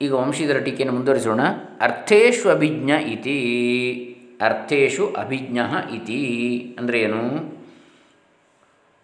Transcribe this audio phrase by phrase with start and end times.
[0.00, 1.40] ಈಗ ವಂಶೀಧರ ಟೀಕೆಯನ್ನು ಮುಂದುವರಿಸೋಣ.
[1.80, 3.36] ಅರ್ಥೇಶು ಅಭಿಜ್ಞ ಇತಿ.
[4.40, 5.58] ಅರ್ಥೇಶು ಅಭಿಜ್ಞ
[5.94, 6.76] ಇತಿ.
[6.78, 7.60] ಅಂದರೆ ಏನು?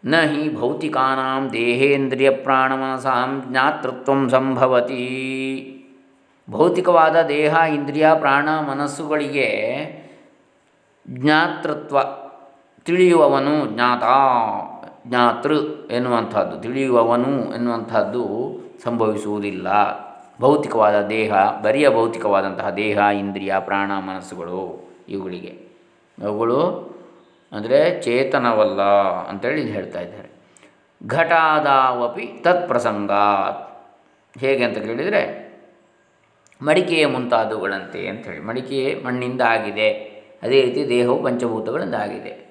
[0.05, 5.76] ನ ಹಿ ಭೌತಿಕಾನಾಂ ದೇಹೇಂದ್ರಿಯ ಪ್ರಾಣಮನಸಾಂ ಜ್ಞಾತೃತ್ವ ಸಂಭವತಿ.
[6.51, 9.47] ಭೌತಿಕವಾದ ದೇಹ, ಇಂದ್ರಿಯ, ಪ್ರಾಣ, ಮನಸ್ಸುಗಳಿಗೆ
[11.11, 11.99] ಜ್ಞಾತೃತ್ವ
[12.85, 14.03] ತಿಳಿಯುವವನು ಜ್ಞಾತ,
[15.09, 15.57] ಜ್ಞಾತೃ
[15.91, 18.27] ಎನ್ನುವಂಥದ್ದು, ತಿಳಿಯುವವನು ಎನ್ನುವಂಥದ್ದು
[18.85, 19.69] ಸಂಭವಿಸುವುದಿಲ್ಲ.
[20.41, 25.67] ಭೌತಿಕವಾದ ದೇಹ, ಬರಿಯ ಭೌತಿಕವಾದಂತಹ ದೇಹ, ಇಂದ್ರಿಯ, ಪ್ರಾಣ, ಮನಸ್ಸುಗಳು ಇವುಗಳಿಗೆ.
[26.25, 26.61] ಅವುಗಳು
[27.53, 28.83] ಅಂದರೆ ಚೇತನವಲ್ಲ
[29.29, 30.31] ಅಂತೇಳಿ ಹೇಳ್ತಾ ಇದ್ದಾರೆ.
[31.07, 33.89] ಘಟಾದಾವಪಿ ತತ್ಪ್ರಸಂಗಾತ್.
[34.39, 35.46] ಹೇಗೆ ಅಂತ ಕೇಳಿದರೆ
[36.63, 39.91] ಮಡಿಕೆಯ ಮುಂತಾದವುಗಳಂತೆ ಅಂಥೇಳಿ ಮಡಿಕೆ ಮಣ್ಣಿಂದ ಆಗಿದೆ
[40.43, 42.47] ಅದೇ ರೀತಿ ದೇಹವು ಪಂಚಭೂತಗಳಿಂದ ಆಗಿದೆ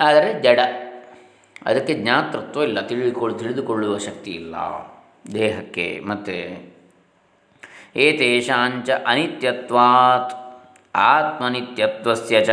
[0.00, 0.60] ಆದರೆ ಜಡ.
[1.66, 2.80] ಅದಕ್ಕೆ ಜ್ಞಾತೃತ್ವ ಇಲ್ಲ.
[2.80, 4.54] ತಿಳಿದುಕೊಳ್ಳು, ತಿಳಿದುಕೊಳ್ಳುವ ಶಕ್ತಿ ಇಲ್ಲ.
[5.34, 6.66] ದೇಹಕ್ಕೆ ಮತ್ತು
[7.96, 10.34] ಏತೇಷಾಂಚ ಅನಿತ್ಯತ್ವಾತ್
[10.94, 12.50] ಆತ್ಮನಿತ್ಯತ್ವಸ್ಯ ಚ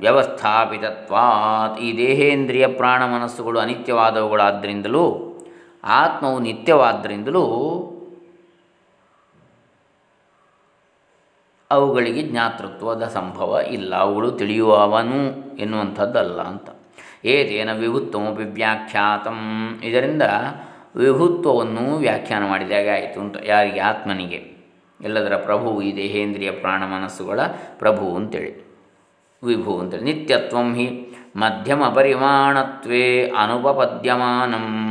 [0.00, 1.80] ವ್ಯವಸ್ಥಾಪಿತತ್ವಾತ್.
[1.80, 5.29] ಈ ದೇಹೇಂದ್ರಿಯ ಪ್ರಾಣ ಮನಸ್ಸುಗಳು ಅನಿತ್ಯವಾದವುಗಳಾದ್ದರಿಂದಲೂ
[5.84, 7.86] ಆತ್ಮವು ನಿತ್ಯವಾದ್ದರಿಂದಲೂ
[11.70, 13.96] ಅವುಗಳಿಗೆ ಜ್ಞಾತೃತ್ವದ ಸಂಭವ ಇಲ್ಲ.
[13.96, 15.16] ಅವುಗಳು ತಿಳಿಯುವವನು
[15.56, 16.70] ಎನ್ನುವಂಥದ್ದಲ್ಲ ಅಂತ.
[17.24, 19.80] ಏತೇನ ವಿಭುತ್ವಮಿ ವ್ಯಾಖ್ಯಾತಂ.
[19.84, 20.22] ಇದರಿಂದ
[20.96, 23.36] ವಿಭುತ್ವವನ್ನು ವ್ಯಾಖ್ಯಾನ ಮಾಡಿದಾಗ ಆಯಿತು ಅಂತ.
[23.44, 23.80] ಯಾರಿಗೆ?
[23.80, 24.60] ಆತ್ಮನಿಗೆ.
[25.00, 27.40] ಎಲ್ಲದರ ಪ್ರಭು ಈ ದೇಹೇಂದ್ರಿಯ ಪ್ರಾಣ ಮನಸ್ಸುಗಳ
[27.78, 28.78] ಪ್ರಭು ಅಂತೇಳಿ.
[29.42, 30.02] ವಿಭು ಅಂತೇಳಿ.
[30.02, 34.89] ನಿತ್ಯತ್ವಂ ಹಿ ಮಧ್ಯಮ ಪರಿಮಾಣತ್ವೇ ಅನುಪಪದ್ಯಮಾನಂ.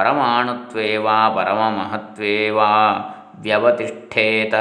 [0.00, 2.36] ಪರಮಾಣುತ್ವೇ ವಾ ಪರಮಮಹತ್ವೇ
[3.40, 4.54] ವ್ಯವತಿಷ್ಠೇತ.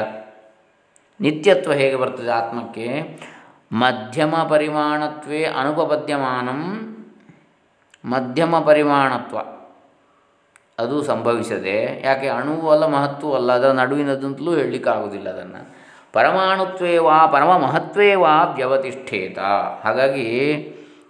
[1.20, 2.88] ನಿತ್ಯತ್ವ ಹೇಗೆ ಬರ್ತದೆ ಆತ್ಮಕ್ಕೆ?
[3.72, 6.62] ಮಧ್ಯಮ ಪರಿಮಾಣತ್ವೇ ಅನುಪಪದ್ಯಮಾನಂ,
[8.06, 9.38] ಮಧ್ಯಮ ಪರಿಮಾಣತ್ವ.
[10.80, 12.86] ಅದು ಸಂಭವಿಸದೆ, ಯಾಕೆ ಅಣುವು ಅಲ್ಲ
[13.36, 15.62] ಅಲ್ಲ, ಅದರ ನಡುವಿನದಂತಲೂ ಹೇಳಲಿಕ್ಕಾಗೋದಿಲ್ಲ ಅದನ್ನು.
[16.14, 19.40] ಪರಮಾಣುತ್ವೇವಾ ಪರಮ ಮಹತ್ವೇ ವಾ ವ್ಯವತಿಷ್ಠೇತ.
[19.84, 20.28] ಹಾಗಾಗಿ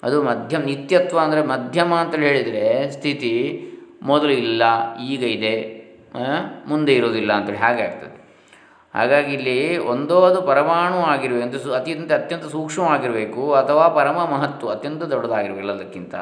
[0.04, 3.34] ಅದು ಮಧ್ಯಮ, ನಿತ್ಯತ್ವ ಅಂದರೆ ಮಧ್ಯಮ ಅಂತೇಳಿ ಹೇಳಿದರೆ ಸ್ಥಿತಿ
[4.02, 4.64] ಮೊದಲು ಇಲ್ಲ,
[5.12, 5.56] ಈಗ ಇದೆ
[6.70, 8.16] ಮುಂದೆ ಇರೋದಿಲ್ಲ ಅಂತೇಳಿ ಹಾಗೆ ಆಗ್ತದೆ.
[8.94, 9.58] ಹಾಗಾಗಿ ಇಲ್ಲಿ
[9.94, 16.16] ಒಂದೋ ಅದು ಪರಮಾಣು ಆಗಿರಬೇಕು ಅಂತ ಸು, ಅತ್ಯಂತ ಅತ್ಯಂತ ಸೂಕ್ಷ್ಮವಾಗಿರಬೇಕು ಅಥವಾ ಪರಮ ಮಹತ್ವ, ಅತ್ಯಂತ ದೊಡ್ಡದಾಗಿರಬೇಕು ಎಲ್ಲದಕ್ಕಿಂತ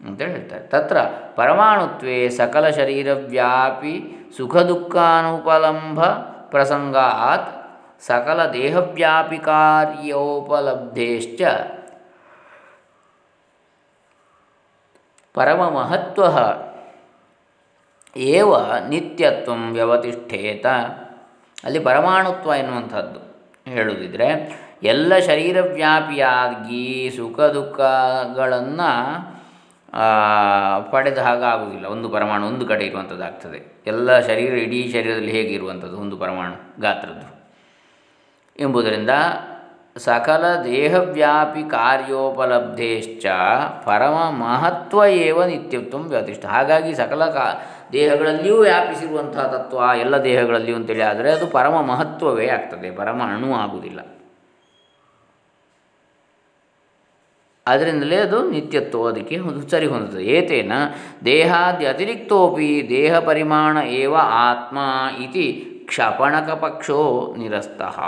[0.00, 0.64] ಅಂತೇಳಿ ಹೇಳ್ತಾರೆ.
[0.74, 0.96] ತತ್ರ
[1.40, 3.94] ಪರಮಾಣುತ್ವೇ ಸಕಲ ಶರೀರವ್ಯಾಪಿ
[4.36, 6.00] ಸುಖ ದುಃಖಾನುಪಲಂಭ
[6.52, 7.50] ಪ್ರಸಂಗಾತ್
[8.06, 11.40] ಸಕಲ ದೇಹವ್ಯಾಪಿ ಕಾರ್ಯೋಪಲಬ್ಧೇಶ್ಚ
[15.34, 16.24] ಪರಮಮಹತ್ವ.
[18.16, 18.56] ಏವ
[18.88, 20.66] ನಿತ್ಯತ್ವ ವ್ಯವತಿಷ್ಠೇತ.
[21.64, 23.20] ಅಲ್ಲಿ ಪರಮಾಣುತ್ವ ಎನ್ನುವಂಥದ್ದು
[23.70, 24.28] ಹೇಳುವುದಿದ್ರೆ
[24.82, 28.90] ಎಲ್ಲ ಶರೀರವ್ಯಾಪಿಯಾಗಿ ಸುಖ ದುಃಖಗಳನ್ನು
[30.90, 31.86] ಪಡೆದ ಹಾಗಾಗುವುದಿಲ್ಲ.
[31.86, 33.82] ಒಂದು ಪರಮಾಣು ಒಂದು ಕಡೆ ಇರುವಂಥದ್ದಾಗ್ತದೆ.
[33.86, 37.28] ಎಲ್ಲ ಶರೀರ ಇಡೀ ಶರೀರದಲ್ಲಿ ಹೇಗಿರುವಂಥದ್ದು ಒಂದು ಪರಮಾಣು ಗಾತ್ರದ್ದು.
[38.58, 39.10] ಎಂಬುದರಿಂದ
[40.04, 43.26] ಸಕಲ ದೇಹವ್ಯಾಪಿ ಕಾರ್ಯೋಪಲಬ್ಧೇಶ್ಚ
[43.86, 47.46] ಪರಮ ಮಹತ್ವ ಏವ ನಿತ್ಯತ್ವ ವ್ಯತಿಷ್ಠ ಹಾಗಾಗಿ ಸಕಲ ಕಾ,
[47.92, 54.00] ದೇಹಗಳಲ್ಲಿಯೂ ವ್ಯಾಪಿಸಿರುವಂತಹ ತತ್ವ, ಎಲ್ಲ ದೇಹಗಳಲ್ಲಿಯೂ ಅಂತೇಳಿ ಆದರೆ ಅದು ಪರಮ ಮಹತ್ವವೇ ಆಗ್ತದೆ, ಪರಮ ಅಣು ಆಗುವುದಿಲ್ಲ
[57.66, 59.36] ಅದರಿಂದಲೇ ಅದು ನಿತ್ಯತ್ವ ಅದಕ್ಕೆ
[59.70, 60.72] ಸರಿ ಹೊಂದುತ್ತದೆ ಏತೇನ?
[61.24, 64.14] ದೇಹಾದಿ ಅತಿರಿಕ್ತೋಪಿ ದೇಹ ಪರಿಮಾಣ ಏವ
[64.46, 64.78] ಆತ್ಮ
[65.24, 65.46] ಇತಿ
[65.88, 67.00] ಕ್ಷಪಣಕ ಪಕ್ಷೋ
[67.38, 67.98] ನಿರಸ್ತಃ.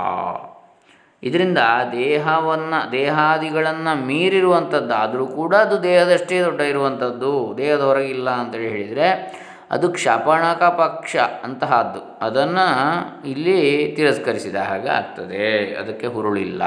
[1.23, 1.59] ಇದರಿಂದ
[1.93, 9.09] ದೇಹವನ್ನು, ದೇಹಾದಿಗಳನ್ನು ಮೀರಿರುವಂಥದ್ದು ಆದರೂ ಕೂಡ ಅದು ದೇಹದಷ್ಟೇ ದೊಡ್ಡ ಇರುವಂಥದ್ದು, ದೇಹದ ಹೊರಗಿಲ್ಲ ಅಂತೇಳಿ ಹೇಳಿದರೆ
[9.71, 12.19] ಅದು ಕ್ಷಪಣಕ ಪಕ್ಷ ಅಂತಹದ್ದು.
[12.21, 12.67] ಅದನ್ನು
[13.29, 15.75] ಇಲ್ಲಿ ತಿರಸ್ಕರಿಸಿದ ಹಾಗೆ ಆಗ್ತದೆ.
[15.75, 16.63] ಅದಕ್ಕೆ ಹುರುಳಿಲ್ಲ.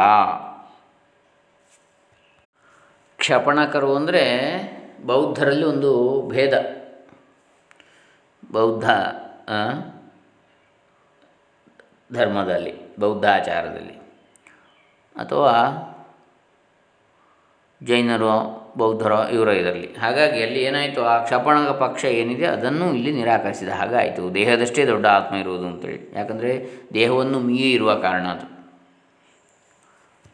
[3.18, 4.24] ಕ್ಷಪಣಕರು ಅಂದರೆ
[5.06, 5.92] ಬೌದ್ಧರಲ್ಲಿ ಒಂದು
[6.30, 6.54] ಭೇದ.
[8.52, 8.90] ಬೌದ್ಧ
[12.14, 14.05] ಧರ್ಮದಲ್ಲಿ, ಬೌದ್ಧಾಚಾರದಲ್ಲಿ.
[15.18, 15.92] ಅಥವಾ
[17.84, 19.94] ಜೈನರು ಬೌದ್ಧರೋ ಇವರ ಇದರಲ್ಲಿ.
[19.94, 21.06] ಹಾಗಾಗಿ ಅಲ್ಲಿ ಏನಾಯಿತು?
[21.06, 24.36] ಆ ಕ್ಷಪಣಕ ಪಕ್ಷ ಏನಿದೆ ಅದನ್ನು ಇಲ್ಲಿ ನಿರಾಕರಿಸಿದ ಹಾಗಾಯಿತು.
[24.36, 26.12] ದೇಹದಷ್ಟೇ ದೊಡ್ಡ ಆತ್ಮ ಇರುವುದು ಅಂತೇಳಿ.
[26.16, 28.55] ಯಾಕಂದರೆ ದೇಹವನ್ನು ಮೀರಿ ಇರುವ ಕಾರಣ ಅದು.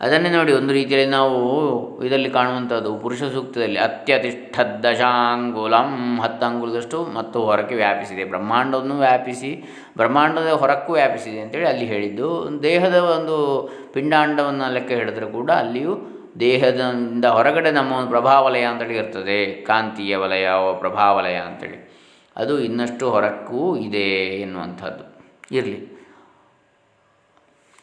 [0.01, 7.75] ಅದನ್ನೇ ನೋಡಿ ಒಂದು ರೀತಿಯಲ್ಲಿ ನಾವು ಇದರಲ್ಲಿ ಕಾಣುವಂಥದ್ದು ಪುರುಷ ಸೂಕ್ತದಲ್ಲಿ ಅತ್ಯತಿಷ್ಠ ದಶಾಂಗುಲಂ ಹತ್ತು ಅಂಗುಲದಷ್ಟು ಮತ್ತು ಹೊರಕ್ಕೆ
[7.75, 8.24] ವ್ಯಾಪಿಸಿದೆ.
[8.24, 9.63] ಬ್ರಹ್ಮಾಂಡವನ್ನು ವ್ಯಾಪಿಸಿ,
[9.98, 12.50] ಬ್ರಹ್ಮಾಂಡದ ಹೊರಕ್ಕೂ ವ್ಯಾಪಿಸಿದೆ ಅಂತೇಳಿ ಅಲ್ಲಿ ಹೇಳಿದ್ದು.
[12.63, 15.98] ದೇಹದ ಒಂದು ಪಿಂಡಾಂಡವನ್ನು ಲೆಕ್ಕ ಹಿಡಿದ್ರೆ ಕೂಡ ಅಲ್ಲಿಯೂ
[16.39, 19.62] ದೇಹದಿಂದ ಹೊರಗಡೆ ನಮ್ಮ ಒಂದು ಪ್ರಭಾವಲಯ ಅಂತೇಳಿ ಇರ್ತದೆ.
[19.62, 20.50] ಕಾಂತೀಯ ವಲಯ,
[20.80, 21.92] ಪ್ರಭಾವಲಯ ಅಂತೇಳಿ.
[22.38, 25.21] ಅದು ಇನ್ನಷ್ಟು ಹೊರಕ್ಕೂ ಇದೆ ಎನ್ನುವಂಥದ್ದು.
[25.56, 26.09] ಇರಲಿ.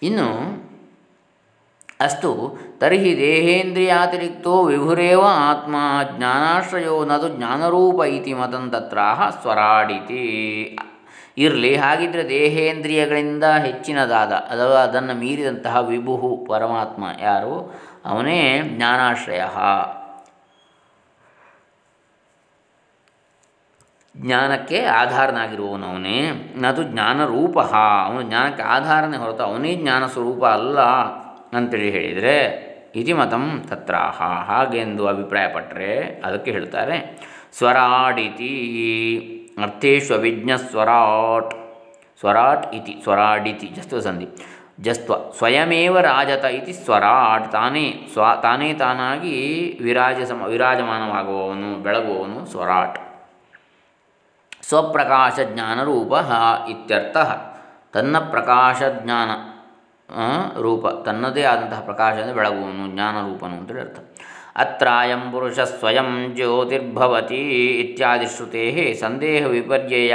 [0.03, 0.68] ಇನ್ನು
[2.01, 5.77] ಅಸ್ತು, ತರ್ಹಿ ದೇಹೇಂದ್ರಿಯಾತಿರಿಕ್ತೋ ವಿಭುರೇವ ಆತ್ಮ,
[6.17, 8.35] ಜ್ಞಾನಾಶ್ರಯೋ ನದು ಜ್ಞಾನರೂಪ ಇತಿ
[8.71, 10.79] ತತ್ರಾಹ ಸ್ವರಾಡಿತಿ.
[11.39, 17.75] ಇರಲಿ ಹಾಗಿದ್ದರೆ ದೇಹೇಂದ್ರಿಯಗಳಿಂದ ಹೆಚ್ಚಿನದಾದ, ಅಥವಾ ಅದನ್ನು ಮೀರಿದಂತಹ ವಿಭು ಪರಮಾತ್ಮ ಯಾರು?
[18.05, 19.43] ಅವನೇ ಜ್ಞಾನಾಶ್ರಯ.
[24.17, 27.59] ಜ್ಞಾನಕ್ಕೆ ಆಧಾರನಾಗಿರುವವನವನೇ ನದು ಜ್ಞಾನರೂಪ.
[28.07, 30.79] ಅವನು ಜ್ಞಾನಕ್ಕೆ ಆಧಾರನೇ ಹೊರತು ಅವನೇ ಜ್ಞಾನ ಸ್ವರೂಪ ಅಲ್ಲ.
[31.53, 34.23] ಅಂತೇಳಿ ಹೇಳಿದರೆ ಇತಿ ಮತಂ ತತ್ರಾಹ.
[34.23, 36.99] ಹಾಗೆಂದು ಅಭಿಪ್ರಾಯಪಟ್ಟರೆ ಅದಕ್ಕೆ ಹೇಳ್ತಾರೆ,
[37.53, 38.53] ಸ್ವರಾಡಿತಿ
[39.63, 41.55] ಅರ್ಥೇಶು ವಿಜ್ಞ ಸ್ವರಾಟ್.
[42.21, 44.29] ಸ್ವರಾಟ್ ಇತಿ, ಸ್ವರಾಡಿತಿ, ಜಸ್ತ್ವ ಸಂಧಿ.
[44.81, 47.53] ಜಸ್ತ್ವ, ಸ್ವಯಮೇವ ರಾಜತ ಇತಿ ಸ್ವರಾಟ್.
[47.53, 49.37] ತಾನೇ ಸ್ವ, ತಾನೇ ತಾನಾಗಿ
[49.83, 52.99] ವಿರಾಜ ಸಮ, ವಿರಾಜಮಾನವಾಗುವವನು, ಬೆಳಗುವವನು ಸ್ವರಾಟ್.
[54.63, 56.13] ಸ್ವಪ್ರಕಾಶ ಜ್ಞಾನರೂಪ
[56.69, 57.17] ಇತ್ಯರ್ಥ.
[57.93, 59.31] ತನ್ನ ಪ್ರಕಾಶ ಜ್ಞಾನ
[60.61, 63.99] ರೂಪ ತನ್ನದೇ ಆದಂತಹ ಪ್ರಕಾಶದಿಂದ ಬೆಳಗುವನು ಜ್ಞಾನರೂಪನು ಅಂತೇಳಿ ಅರ್ಥ
[64.57, 67.43] ಅತ್ರಾಯಂ ಪುರುಷ ಸ್ವಯಂ ಜ್ಯೋತಿರ್ಭವತಿ
[67.81, 68.65] ಇತ್ಯಾದಿ ಶ್ರುತೇ
[69.01, 70.15] ಸಂದೇಹ ವಿಪರ್ಯಯ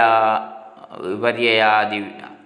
[1.07, 1.99] ವಿಪರ್ಯಯಾದಿ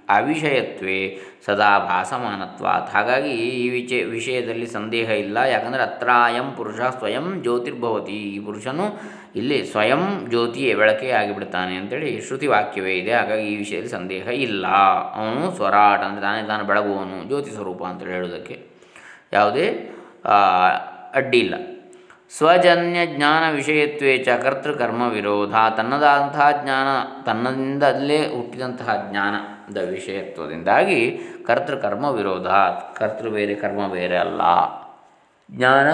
[0.09, 0.99] ಅವಿಷಯತ್ವೇ
[1.45, 2.89] ಸದಾ ಭಾಸಮಾನತ್ವಾತ್.
[2.95, 5.37] ಹಾಗಾಗಿ ಈ ವಿಚ, ವಿಷಯದಲ್ಲಿ ಸಂದೇಹ ಇಲ್ಲ.
[5.37, 8.11] ಯಾಕಂದರೆ ಅತ್ರಾಯಂ ಪುರುಷ ಸ್ವಯಂ ಜ್ಯೋತಿರ್ಭವತಿ.
[8.11, 8.85] ಈ ಪುರುಷನು
[9.35, 13.13] ಇಲ್ಲಿ ಸ್ವಯಂ ಜ್ಯೋತಿಯೇ ಬೆಳಕೆ ಆಗಿಬಿಡ್ತಾನೆ ಅಂತೇಳಿ ಶ್ರುತಿ ವಾಕ್ಯವೇ ಇದೆ.
[13.13, 14.67] ಹಾಗಾಗಿ ಈ ವಿಷಯದಲ್ಲಿ ಸಂದೇಹ ಇಲ್ಲ.
[15.13, 18.57] ಅವನು ಸ್ವರಾಟ ಅಂದರೆ ತಾನೇ ತಾನು ಬೆಳಗುವನು ಜ್ಯೋತಿ ಸ್ವರೂಪ ಅಂತೇಳಿ ಹೇಳೋದಕ್ಕೆ
[19.33, 19.67] ಯಾವುದೇ
[21.13, 21.55] ಅಡ್ಡಿ ಇಲ್ಲ.
[22.37, 25.55] ಸ್ವಜನ್ಯ ಜ್ಞಾನ ವಿಷಯತ್ವೇ ಚ ಕರ್ತೃಕರ್ಮ ವಿರೋಧ.
[25.77, 26.87] ತನ್ನದಾದಂತಹ ಜ್ಞಾನ,
[27.25, 28.89] ತನ್ನದಿಂದಲೇ ಹುಟ್ಟಿದಂತಹ
[29.69, 32.47] ಜ್ಞಾನದ ವಿಷಯತ್ವದಿಂದಾಗಿ ಕರ್ತೃಕರ್ಮ ವಿರೋಧ
[32.93, 34.41] ಕರ್ತೃ ಬೇರೆ, ಕರ್ಮ ಬೇರೆ ಅಲ್ಲ.
[35.51, 35.87] ಜ್ಞಾನ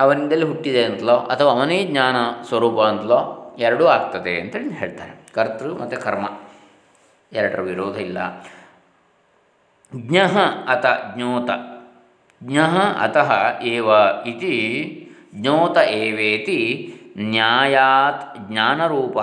[0.00, 5.32] ಅವನಿಂದಲೇ ಹುಟ್ಟಿದೆ ಅಂತಲೋ, ಅಥವಾ ಅವನೇ ಜ್ಞಾನ ಸ್ವರೂಪ ಅಂತಲೋ, ಎರಡೂ ಆಗ್ತದೆ ಅಂತೇಳಿ ಹೇಳ್ತಾರೆ.
[5.34, 6.28] ಕರ್ತೃ ಮತ್ತು ಕರ್ಮ.
[7.32, 8.46] ಎರಡರ ವಿರೋಧ ಇಲ್ಲ.
[9.96, 10.16] ಜ್ಞ
[10.68, 11.50] ಅತ ಜ್ಞೋತ.
[12.42, 12.58] ಜ್ಞ
[13.00, 13.88] ಅತಃ ಏವ
[14.26, 14.50] ಇತಿ,
[15.34, 19.18] ಜ್ಞೋತ ಏವೇತಿ ನ್ಯಾಯಾತ್ ಜ್ಞಾನರೂಪ.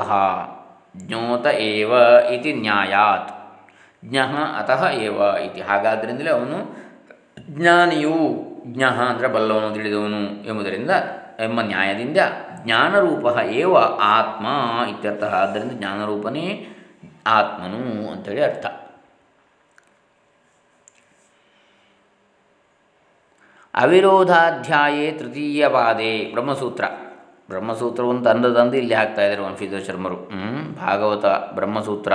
[0.97, 1.91] ಜ್ಞೋತ ಏವ
[2.31, 3.31] ಇತಿ ನ್ಯಾಯಾತ್.
[4.05, 4.17] ಜ್ಞ
[4.57, 5.61] ಅತಃ ಏವ ಇತಿ.
[5.61, 6.75] ಹಾಗಾದ್ರಿಂದಲೇ ಅವನು
[7.39, 8.13] ಜ್ಞಾನಿಯು
[8.65, 10.91] ಜ್ಞ ಅಂದರೆ ಬಲ್ಲವನು ತಿಳಿದವನು ಎಂಬುದರಿಂದ
[11.39, 12.17] ಎಂಬ ನ್ಯಾಯದಿಂದ
[12.63, 14.47] ಜ್ಞಾನರೂಪ ಏವ ಆತ್ಮ
[14.89, 15.23] ಇತ್ಯರ್ಥ.
[15.23, 16.67] ಆದ್ದರಿಂದ ಜ್ಞಾನರೂಪನೇ
[17.27, 18.65] ಆತ್ಮನು ಅಂಥೇಳಿ ಅರ್ಥ.
[23.73, 26.83] ಅವಿರೋಧಾಧ್ಯಾಯೇ ತೃತೀಯ ಪಾದೆ ಬ್ರಹ್ಮಸೂತ್ರ.
[27.49, 30.15] ಬ್ರಹ್ಮಸೂತ್ರವನ್ನು ತಂದದಂದು ಇಲ್ಲಿ ಹಾಕ್ತಾ ಇದ್ದಾರೆ ವಂಶೀಧರ ಶರ್ಮರು.
[30.75, 32.13] ಭಾಗವತ ಬ್ರಹ್ಮಸೂತ್ರ.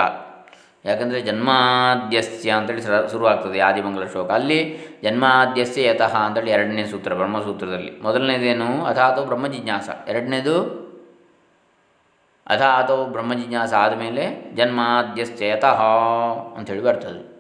[0.84, 4.30] ಯಾಕಂದರೆ ಜನ್ಮಾದ್ಯಸ್ಯ ಅಂತೇಳಿ ಶುರುವಾಗ್ತದೆ ಆದಿಮಂಗಲ ಶ್ಲೋಕ.
[4.30, 8.02] ಅಲ್ಲಿ ಜನ್ಮಾದ್ಯಸ್ಯ ಯತಃ ಅಂತೇಳಿ ಎರಡನೇ ಸೂತ್ರ ಬ್ರಹ್ಮಸೂತ್ರದಲ್ಲಿ.
[8.02, 8.84] ಮೊದಲನೇದೇನು?
[8.84, 10.86] ಅಥಾತೋ ಬ್ರಹ್ಮ ಜಿಜ್ಞಾಸ ಎರಡನೇದು?
[12.46, 15.82] ಅಥಾತೋ ಬ್ರಹ್ಮ ಜಿಜ್ಞಾಸ ಆದಮೇಲೆ ಜನ್ಮಾದ್ಯಸ್ಯ ಯತಃ
[16.56, 17.36] ಅಂಥೇಳಿ ಬರ್ತದೆ.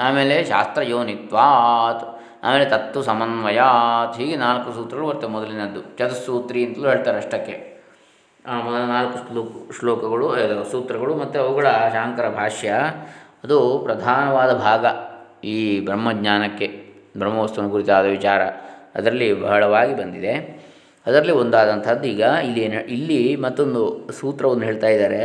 [0.00, 2.17] ಆಮೇಲೆ ಶಾಸ್ತ್ರ ಯೋನಿತ್ವಾತ್.
[2.42, 5.80] ಆಮೇಲೆ ತತ್ತು ಸಮನ್ವಯಾತ್ ಹೀಗೆ ನಾಲ್ಕು ಸೂತ್ರಗಳು ಬರ್ತವೆ ಮೊದಲಿನದ್ದು.
[5.98, 7.78] ಚತುಸ್ಸೂತ್ರಿ ಅಂತಲೂ ಹೇಳ್ತಾರೆ ಅಷ್ಟಕ್ಕೆ.
[8.62, 10.26] ಮೊದಲ ನಾಲ್ಕು ಶ್ಲೋಕ, ಶ್ಲೋಕಗಳು
[10.70, 12.74] ಸೂತ್ರಗಳು ಮತ್ತು ಅವುಗಳ ಶಾಂಕರ ಭಾಷ್ಯ.
[13.44, 14.86] ಅದು ಪ್ರಧಾನವಾದ ಭಾಗ
[15.44, 16.66] ಈ ಬ್ರಹ್ಮಜ್ಞಾನಕ್ಕೆ,
[17.18, 18.42] ಬ್ರಹ್ಮವಸ್ತುವಿನ ಕುರಿತಾದ ವಿಚಾರ.
[18.94, 20.34] ಅದರಲ್ಲಿ ಬಹಳವಾಗಿ ಬಂದಿದೆ.
[21.06, 25.22] ಅದರಲ್ಲಿ ಒಂದಾದಂಥದ್ದು ಈಗ ಇಲ್ಲಿ ಇಲ್ಲಿ ಮತ್ತೊಂದು ಸೂತ್ರವನ್ನು ಹೇಳ್ತಾ ಇದ್ದಾರೆ.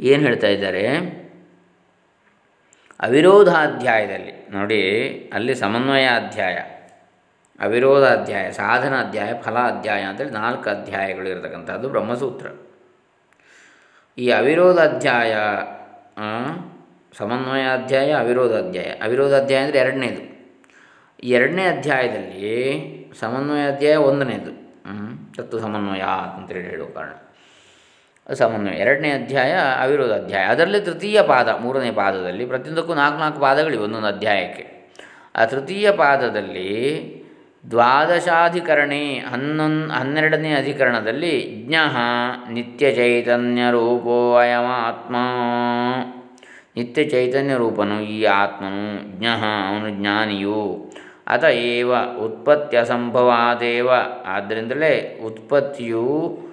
[0.00, 1.27] ಏನು ಹೇಳ್ತಾ ಇದ್ದಾರೆ?
[3.00, 4.32] ಅವಿರೋಧಾಧ್ಯಾಯದಲ್ಲಿ.
[4.50, 4.80] ನೋಡಿ,
[5.34, 6.56] ಅಲ್ಲಿ ಸಮನ್ವಯ ಅಧ್ಯಾಯ
[7.60, 12.46] ಅವಿರೋಧ ಅಧ್ಯಾಯ ಸಾಧನ ಅಧ್ಯಾಯ ಫಲ ಅಧ್ಯಾಯ ಅಂತೇಳಿ ನಾಲ್ಕು ಅಧ್ಯಾಯಗಳು ಇರತಕ್ಕಂಥದ್ದು ಬ್ರಹ್ಮಸೂತ್ರ.
[14.18, 15.32] ಈ ಅವಿರೋಧ ಅಧ್ಯಾಯ
[17.18, 20.22] ಸಮನ್ವಯ ಅಧ್ಯಾಯ ಅವಿರೋಧ ಅಧ್ಯಾಯ ಅವಿರೋಧ ಅಧ್ಯಾಯ ಅಂದರೆ ಎರಡನೇದು.
[21.22, 22.50] ಎರಡನೇ ಅಧ್ಯಾಯದಲ್ಲಿ
[23.20, 24.52] ಸಮನ್ವಯ ಅಧ್ಯಾಯ ಒಂದನೇದು
[25.36, 26.04] ತತ್ವ ಸಮನ್ವಯ
[26.36, 27.14] ಅಂತೇಳಿ ಹೇಳುವ ಕಾರಣ.
[28.34, 30.44] ಸಮನ್ವಯ ಎರಡನೇ ಅಧ್ಯಾಯ ಅವಿರೋಧ ಅಧ್ಯಾಯ.
[30.44, 34.78] ಅದರಲ್ಲಿ ತೃತೀಯ ಪಾದ, ಮೂರನೇ ಪಾದದಲ್ಲಿ ಪ್ರತಿಯೊಂದಕ್ಕೂ ನಾಲ್ಕು ನಾಲ್ಕು ಪಾದಗಳಿವೆ ಒಂದೊಂದು ಅಧ್ಯಾಯಕ್ಕೆ.
[35.36, 36.68] ಆ ತೃತೀಯ ಪಾದದಲ್ಲಿ
[37.70, 41.96] ದ್ವಾದಶಾಧಿಕರಣೆ ಹನ್ನೊಂದು ಹನ್ನೆರಡನೇ ಅಧಿಕರಣದಲ್ಲಿ ಜ್ಞಃ
[42.50, 45.16] ನಿತ್ಯ ಚೈತನ್ಯ ರೂಪೋ ಅಯಮಾತ್ಮ.
[46.76, 50.92] ನಿತ್ಯ ಚೈತನ್ಯ ರೂಪನು ಈ ಆತ್ಮನು ಜ್ಞಃ ಅವನು ಜ್ಞಾನಿಯು.
[51.26, 53.90] ಅತ ಏವ ಉತ್ಪತ್ತಿ ಅಸಂಭವಾದೇವ
[54.26, 56.47] ಆದ್ದರಿಂದಲೇ ಉತ್ಪತ್ತಿಯು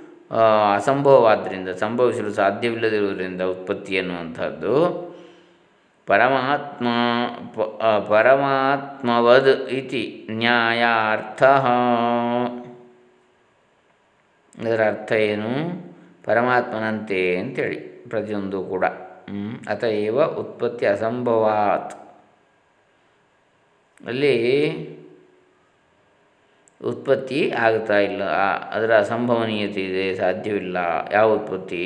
[0.75, 5.05] ಅಸಂಭವವಾದ್ದರಿಂದ ಸಂಭವಿಸಲು ಸಾಧ್ಯವಿಲ್ಲದಿರುವುದರಿಂದ ಉತ್ಪತ್ತಿ ಎನ್ನುವಂಥದ್ದು.
[6.05, 6.87] ಪರಮಾತ್ಮ
[8.09, 11.43] ಪರಮಾತ್ಮವದ್ ಇತಿ ನ್ಯಾಯಾರ್ಥ.
[14.67, 15.85] ಇದರ ಅರ್ಥ ಏನು?
[16.23, 17.75] ಪರಮಾತ್ಮನಂತೆ ಅಂತೇಳಿ,
[18.09, 18.85] ಪ್ರತಿಯೊಂದು ಕೂಡ.
[19.69, 21.93] ಅತಏವ ಉತ್ಪತ್ತಿ ಅಸಂಭವಾತ್.
[24.05, 24.94] ಅಲ್ಲಿ
[26.81, 28.23] ಉತ್ಪತ್ತಿ ಆಗ್ತಾ ಇಲ್ಲ?
[28.71, 30.77] ಅದರ ಅಸಂಭವನೀಯತೆ ಇದೆ, ಸಾಧ್ಯವಿಲ್ಲ.
[31.11, 31.85] ಯಾವ ಉತ್ಪತ್ತಿ?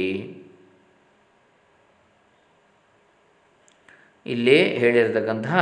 [4.25, 5.59] ಇಲ್ಲಿ ಹೇಳಿರತಕ್ಕಂತಹ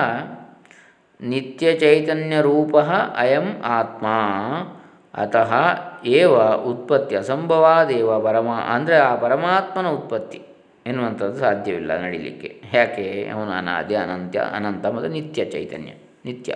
[1.22, 2.78] ನಿತ್ಯ ಚೈತನ್ಯ ರೂಪ
[3.16, 4.06] ಅಯಂ ಆತ್ಮ.
[5.14, 5.54] ಅತಃ
[6.06, 10.42] ಏವ ಉತ್ಪತ್ತಿ ಅಸಂಭವಾದೇವ ಪರಮ, ಅಂದರೆ ಆ ಪರಮಾತ್ಮನ ಉತ್ಪತ್ತಿ
[10.86, 12.62] ಎನ್ನುವಂಥದ್ದು ಸಾಧ್ಯವಿಲ್ಲ ನಡೀಲಿಕ್ಕೆ.
[12.74, 13.30] ಯಾಕೆ?
[13.34, 15.92] ಅವನು ಅನಾದಿ ಅನಂತ್ಯ, ಅನಂತ ಮತ್ತು ನಿತ್ಯ ಚೈತನ್ಯ,
[16.26, 16.54] ನಿತ್ಯ.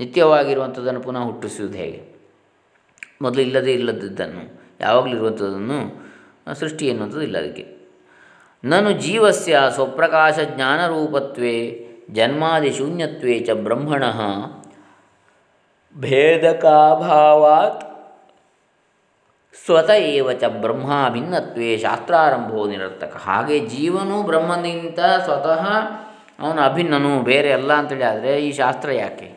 [0.00, 2.14] ನಿತ್ಯವಾಗಿರುವಂಥದ್ದನ್ನು ಪುನಃ ಹುಟ್ಟಿಸುವುದು ಹೇಗೆ?
[3.22, 6.04] ಮೊದಲು ಇಲ್ಲದೇ ಇಲ್ಲದದ್ದನ್ನು, ಯಾವಾಗಲೂ ಇರುವಂಥದ್ದನ್ನು
[6.54, 7.76] ಸೃಷ್ಟಿ ಎನ್ನುವಂಥದ್ದು ಇಲ್ಲ ಅದಕ್ಕೆ.
[8.64, 14.04] ನಾನು ಜೀವಸ್ಯ ಸ್ವಪ್ರಕಾಶ ಜ್ಞಾನರೂಪತ್ವೇ ಜನ್ಮಾದಿ ಶೂನ್ಯತ್ವೇ ಚ ಬ್ರಹ್ಮಣ
[15.96, 17.94] ಭೇದಕಾಭಾವಾತ್
[19.66, 23.16] ಸ್ವತ ಏವ ಚ ಬ್ರಹ್ಮ ಭಿನ್ನತ್ವೇ ಶಾಸ್ತ್ರಾರಂಭೋ ನಿರರ್ಥಕ.
[23.16, 25.68] ಹಾಗೆ ಜೀವನು ಬ್ರಹ್ಮನಿಗಿಂತ ಸ್ವತಃ
[26.40, 29.33] ಅವನು ಅಭಿನ್ನನು ಬೇರೆ ಅಲ್ಲ ಅಂತೇಳಿ ಆದರೆ ಈ ಶಾಸ್ತ್ರ ಯಾಕೆ?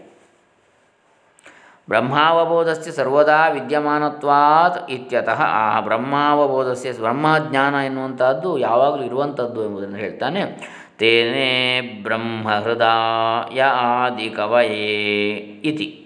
[1.90, 5.42] ಬ್ರಹ್ಮಾವಬೋಧಸ್ಯ ಸರ್ವದಾ ವಿದ್ಯಮಾನತ್ವಾತ್ ಇತ್ಯತಃ.
[5.42, 10.42] ಆ ಬ್ರಹ್ಮಾವಬೋಧಸ್ಯ ಬ್ರಹ್ಮಜ್ಞಾನ ಎನ್ನುವಂಥದ್ದು ಯಾವಾಗಲೂ ಇರುವಂಥದ್ದು ಎಂಬುದನ್ನು ಹೇಳ್ತಾನೆ.
[10.98, 16.04] ತೇನೇ ಬ್ರಹ್ಮಹೃದಯ ಆದಿ ಕವಯೇ ಇತಿ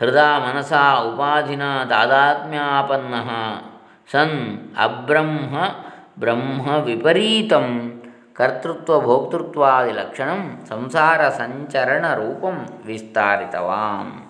[0.00, 0.72] ಹೃದಯ ಮನಸ
[1.12, 3.14] ಉಪಾಧಿನ ತಾದಾತ್ಮ್ಯಾಪನ್ನ
[4.12, 5.56] ಸನ್ ಅಬ್ರಹ್ಮ
[6.20, 7.95] ಬ್ರಹ್ಮ ವಿಪರೀತಂ
[8.36, 14.22] ಕರ್ತೃತ್ವ, ಭೋಕ್ತೃತ್ವಾದಿ ಲಕ್ಷಣಂ ಸಂಸಾರ ಸಂಚರಣ ರೂಪಂ ವಿಸ್ತಾರಿತವಾಂ.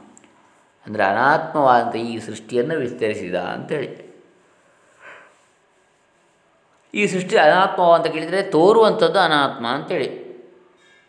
[0.87, 4.07] ಅಂದರೆ ಅನಾತ್ಮವಾದಂಥ ಈ ಸೃಷ್ಟಿಯನ್ನು ವಿಸ್ತರಿಸಿದ ಅಂತೇಳಿ.
[6.95, 10.27] ಈ ಸೃಷ್ಟಿ ಅನಾತ್ಮವ ಅಂತ ಕೇಳಿದರೆ ತೋರುವಂಥದ್ದು ಅನಾತ್ಮ ಅಂತೇಳಿ.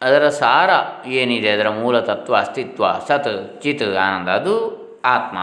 [0.01, 0.69] ಅದರ ಸಾರ
[1.07, 1.49] ಏನಿದೆ?
[1.49, 5.37] ಅದರ ಮೂಲ ತತ್ವ, ಅಸ್ತಿತ್ವ, ಸತ್, ಚಿತ್, ಆನಂದ, ಅದು ಆತ್ಮ.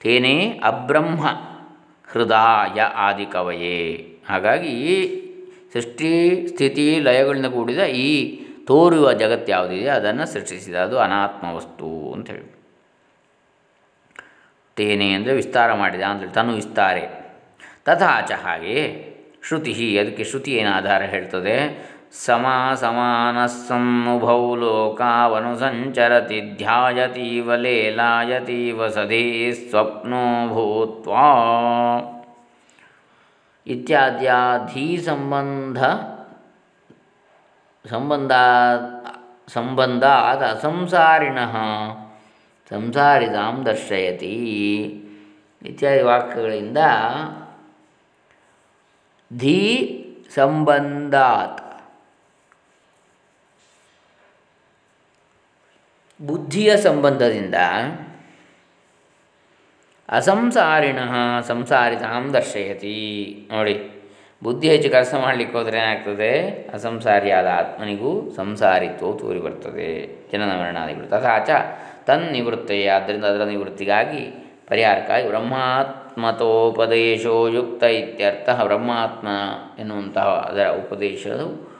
[0.00, 1.26] ತೇನೇ ಅಬ್ರಹ್ಮ
[2.12, 3.94] ಹೃದಯ ಆದಿ ಕವಯೇ
[4.28, 5.22] ಹಾಗಾಗಿ
[5.76, 6.12] ಸೃಷ್ಟಿ,
[6.48, 8.10] ಸ್ಥಿತಿ, ಲಯಗಳಿಂದ ಕೂಡಿದ ಈ
[8.66, 12.46] ತೋರುವ ಜಗತ್ತು ಯಾವುದಿದೆ, ಅದನ್ನು ಸೃಷ್ಟಿಸಿದ ಅದು ಅನಾತ್ಮ ವಸ್ತು ಅಂಥೇಳಿ
[14.76, 17.04] ತೇನೆ ಅಂದರೆ ವಿಸ್ತಾರ ಮಾಡಿದ ಅಂತೇಳಿ ತನು ವಿಸ್ತಾರೆ
[17.84, 18.78] ತಥಾಚ ಹಾಗೆ
[19.46, 21.56] ಶ್ರುತಿ, ಅದಕ್ಕೆ ಶ್ರುತಿ ಏನು ಆಧಾರ ಹೇಳ್ತದೆ?
[22.24, 31.26] ಸಮ ಸಮಾನ ಸಮಾನಸ್ಸನ್ನುಭೌ ಲೋಕಾವನು ಸಂಚರತಿ, ಧ್ಯಾಯತೀವ ಲೇಲಾಯತೀವ ಸದೇ ಸ್ವಪ್ನೋ ಭೂತ್ವಾ.
[33.66, 35.84] ಇತ್ಯಾದ್ಯಾಧೀ ಸಂಬಂಧ
[37.88, 38.32] ಸಂಬಂಧ
[39.48, 41.38] ಸಂಬಂಧಾದ ಅಸಂಸಾರಿಣ
[42.70, 44.34] ಸಂಸಾರಿದಾಂ ದರ್ಶಯತಿ.
[45.62, 46.78] ಇತ್ಯಾದಿ ವಾಕ್ಯಗಳಿಂದ
[49.38, 49.58] ಧೀ
[50.34, 51.62] ಸಂಬಂಧಾತ್
[56.26, 57.54] ಬುದ್ಧಿಯ ಸಂಬಂಧದಿಂದ
[60.08, 60.98] ಅಸಂಸಾರಿಣ
[61.40, 63.48] ಸಂಸಾರಿತಾಂ ದರ್ಶಯತಿ.
[63.52, 63.90] ನೋಡಿ,
[64.42, 66.70] ಬುದ್ಧಿ ಹೆಚ್ಚು ಕೆಲಸ ಮಾಡಲಿಕ್ಕೆ ಹೋದರೆ ಏನಾಗ್ತದೆ?
[66.74, 70.22] ಅಸಂಸಾರಿಯಾದ ಆತ್ಮನಿಗೂ ಸಂಸಾರಿತ್ವವು ತೋರಿ ಬರ್ತದೆ.
[70.32, 71.50] ಜನನ ಮರಣಾದಿಗಳು ತಥಾಚ
[72.06, 79.28] ತನ್ನಿವೃತ್ತೆಯೇ ಆದ್ದರಿಂದ ಅದರ ನಿವೃತ್ತಿಗಾಗಿ ಪರಿಹಾರಕ್ಕಾಗಿ ಬ್ರಹ್ಮಾತ್ಮತೋಪದೇಶೋ ಯುಕ್ತ ಇತ್ಯರ್ಥ ಬ್ರಹ್ಮಾತ್ಮ
[79.78, 81.76] ಎನ್ನುವಂತಹ ಅದರ ಉಪದೇಶವು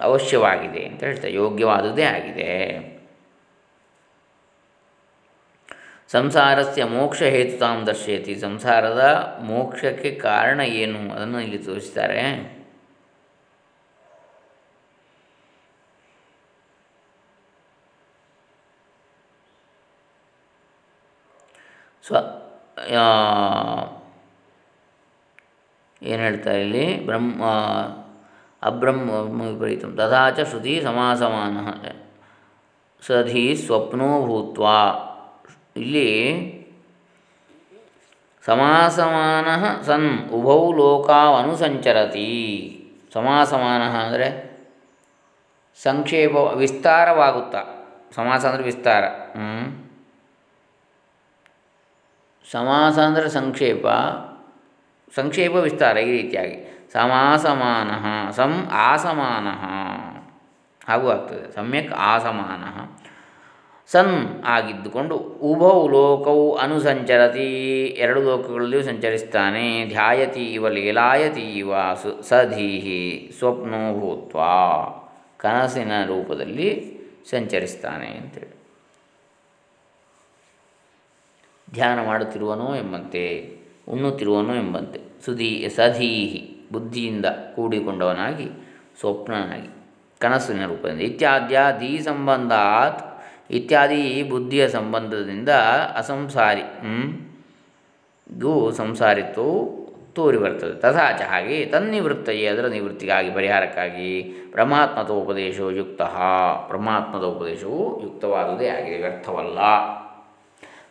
[0.00, 1.34] ಅವಶ್ಯವಾಗಿದೆ ಅಂತ ಹೇಳ್ತಾರೆ.
[1.34, 2.95] ಯೋಗ್ಯವಾದುದೇ ಆಗಿದೆ.
[6.08, 8.38] ಸಂಸಾರಸ್ಯ ಮೋಕ್ಷ ಹೇತುತಾಂ ದರ್ಶಯತಿ.
[8.40, 11.12] ಸಂಸಾರದ ಮೋಕ್ಷಕ್ಕೆ ಕಾರಣ ಏನು?
[11.12, 12.56] ಅದನ್ನು ಇಲ್ಲಿ ತೋರಿಸ್ತಾರೆ.
[22.06, 22.16] ಸ್ವ
[26.02, 27.06] ಏನು ಹೇಳ್ತಾರೆ ಇಲ್ಲಿ?
[27.06, 27.44] ಬ್ರಹ್ಮ
[28.62, 29.84] ಅಬ್ರಹ್ಮ ವಿಪರೀತ.
[29.84, 31.58] ತಥಾಚ ಶ್ರುತಿ ಸಮಾಸಮಾನ.
[33.06, 34.66] ಸಧಿ ಸ್ವಪ್ನೋ ಭೂತ್ವ.
[35.76, 36.08] ಇಲ್ಲಿ
[38.46, 39.48] ಸಮಾಸಮಾನ
[39.86, 42.28] ಸನ್ ಉಭೌ ಲೋಕಾವನುಸಂಚರತಿ
[43.14, 44.28] ಸಮಾಸಮಾನ ಅಂದರೆ
[45.82, 47.62] ಸಂಕ್ಷೇಪ ವಿಸ್ತಾರವಾಗುತ್ತಾ.
[48.14, 49.04] ಸಮಾಸ ಅಂದರೆ ವಿಸ್ತಾರ.
[52.52, 53.86] ಸಮಾಸ ಅಂದರೆ ಸಂಕ್ಷೇಪ
[55.16, 56.56] ಸಂಕ್ಷೇಪ ವಿಸ್ತಾರ ಈ ರೀತಿಯಾಗಿ.
[56.92, 57.90] ಸಮಾಸಮಾನ
[58.30, 59.48] ಸಂ ಆಸಮಾನ.
[60.88, 61.44] ಹಾಗೂ ಆಗ್ತದೆ.
[61.54, 62.64] ಸಮ್ಯಕ್ ಆಸಮಾನ.
[63.86, 67.84] ಸನ್ ಆಗಿದ್ದುಕೊಂಡು ಉಭೌ ಲೋಕವು ಅನುಸಂಚರತಿ.
[67.84, 69.84] ಎರಡು ಲೋಕಗಳಲ್ಲಿಯೂ ಸಂಚರಿಸ್ತಾನೆ.
[69.88, 74.62] ಧ್ಯಾಯತಿ ಇವ ಲೀಲಾಯತಿ ಇವ ಸು ಸಧೀಹಿ ಸ್ವಪ್ನೋ ಭೂತ್ವಾ.
[75.36, 76.98] ಕನಸಿನ ರೂಪದಲ್ಲಿ
[77.30, 78.56] ಸಂಚರಿಸ್ತಾನೆ ಅಂತೇಳಿ.
[81.72, 83.56] ಧ್ಯಾನ ಮಾಡುತ್ತಿರುವನೋ ಎಂಬಂತೆ,
[83.88, 85.00] ಉಣ್ಣುತ್ತಿರುವನೋ ಎಂಬಂತೆ.
[85.24, 88.48] ಸುಧೀ ಸಧೀಹಿ ಬುದ್ಧಿಯಿಂದ ಕೂಡಿಕೊಂಡವನಾಗಿ,
[89.00, 89.68] ಸ್ವಪ್ನನಾಗಿ,
[90.18, 91.00] ಕನಸಿನ ರೂಪದಿಂದ.
[91.00, 93.15] ಇತ್ಯಾದ್ಯ ಧೀ ಸಂಬಂಧಾತ್
[93.50, 95.48] ಇತ್ಯಾದಿ ಬುದ್ಧಿಯ ಸಂಬಂಧದಿಂದ
[95.96, 96.62] ಅಸಂಸಾರಿ
[98.38, 100.80] ಗು ಸಂಸಾರಿತ್ವವು ತೋರಿ ಬರ್ತದೆ.
[100.80, 104.22] ತಥಾಚ ಹಾಗೆ ತನ್ನಿವೃತ್ತಯೇ ಅದರ ನಿವೃತ್ತಿಗಾಗಿ, ಪರಿಹಾರಕ್ಕಾಗಿ
[104.52, 106.02] ಪರಮಾತ್ಮದ ಉಪದೇಶವು ಯುಕ್ತ.
[106.70, 109.58] ಪರಮಾತ್ಮದ ಉಪದೇಶವು ಯುಕ್ತವಾದುದೇ ಆಗಿದೆ, ವ್ಯರ್ಥವಲ್ಲ.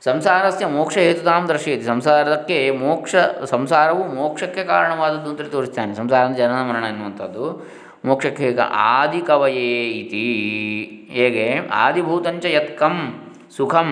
[0.03, 1.83] ಸಂಸಾರಸ್ಯ ಮೋಕ್ಷ ಹೇತುತಾಂ ದರ್ಶಯತಿ.
[1.83, 5.95] ಸಂಸಾರಕ್ಕೆ ಮೋಕ್ಷ, ಸಂಸಾರವು ಮೋಕ್ಷಕ್ಕೆ ಕಾರಣವಾದದ್ದು ಅಂತೇಳಿ ತೋರಿಸ್ತಾನೆ.
[5.95, 7.67] ಸಂಸಾರ ಜನನ ಮರಣ ಎನ್ನುವಂಥದ್ದು.
[8.05, 8.61] ಮೋಕ್ಷಕ್ಕೆ ಹೇಗ
[8.93, 9.69] ಆದಿ ಕವಯೇ
[9.99, 10.25] ಇತಿ.
[11.17, 11.45] ಹೇಗೆ?
[11.83, 12.95] ಆದಿಭೂತಂಚ ಯತ್ಕಂ
[13.57, 13.89] ಸುಖಂ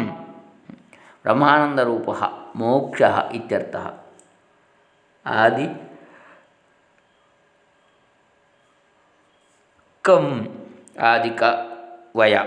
[1.25, 2.09] ಬ್ರಹ್ಮಾನಂದ ರೂಪ
[2.61, 3.01] ಮೋಕ್ಷ
[3.37, 3.75] ಇತ್ಯರ್ಥ.
[5.25, 5.67] ಆದಿ
[10.05, 10.25] ಕಂ
[11.11, 11.43] ಆದಿಕ
[12.15, 12.37] ವಯ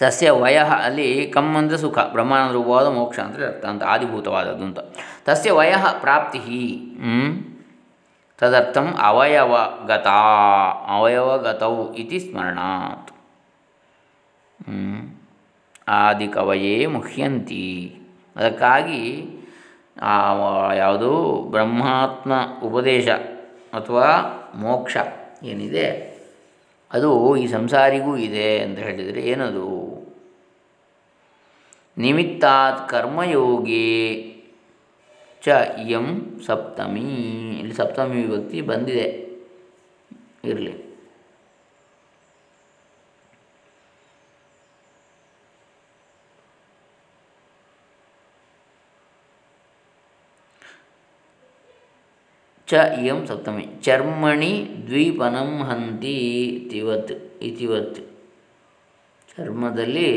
[0.00, 4.80] ತಸ್ಯ ವಯ ಅಲ್ಲಿ ಕಮ್ ಅಂದರೆ ಸುಖ ಬ್ರಹ್ಮಾನಂದ ರೂಪವಾದ ಮೋಕ್ಷ ಅಂದರೆ ಅರ್ಥ ಅಂತ, ಆದಿಭೂತವಾದದ್ದು ಅಂತ.
[5.26, 5.72] ತಸ್ಯ ವಯ
[6.04, 6.40] ಪ್ರಾಪ್ತಿ
[8.38, 10.08] ತದರ್ಥಂ ಅವಯವಗತ,
[10.96, 13.12] ಅವಯವಗತೌ ಇತಿ ಸ್ಮರಣಾತ್.
[15.88, 17.66] ಆದಿಕವಯೇ ಮುಹ್ಯಂತಿ.
[18.36, 19.02] ಅದಕ್ಕಾಗಿ
[20.76, 21.12] ಯಾವುದು
[21.50, 22.32] ಬ್ರಹ್ಮಾತ್ಮ
[22.64, 23.08] ಉಪದೇಶ
[23.72, 24.08] ಅಥವಾ
[24.54, 24.96] ಮೋಕ್ಷ
[25.42, 25.86] ಏನಿದೆ,
[26.90, 29.68] ಅದು ಈ ಸಂಸಾರಿಗೂ ಇದೆ ಅಂತ ಹೇಳಿದರೆ ಏನದು?
[31.96, 33.86] ನಿಮಿತ್ತಾತ್ ಕರ್ಮಯೋಗಿ.
[35.42, 35.48] ಚ
[35.86, 37.00] ಇಯಂ ಸಪ್ತಮಿ.
[37.58, 39.26] ಇಲ್ಲಿ ಸಪ್ತಮಿ ವಿಭಕ್ತಿ ಬಂದಿದೆ.
[40.44, 40.86] ಇರಲಿ.
[52.68, 53.68] ಚ ಇಯಂ ಸಪ್ತಮಿ.
[53.82, 57.96] ಚರ್ಮಣಿ ದ್ವೀಪನಂ ಹಂತಿ ತಿವತ್ ಇತಿವತ್.
[59.36, 60.10] ಚರ್ಮದಲ್ಲಿ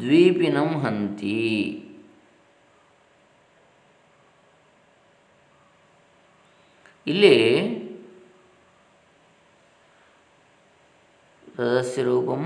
[0.00, 1.88] ದ್ವೀಪಿನಂ ಹಂತಿ.
[7.06, 7.36] ಇಲ್ಲಿ
[11.56, 12.42] ಸದಸ್ಯ ರೂಪಂ